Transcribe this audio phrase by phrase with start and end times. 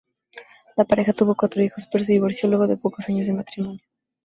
[0.77, 3.81] La pareja tuvo cuatro hijos, pero se divorció luego de pocos años de matrimonio.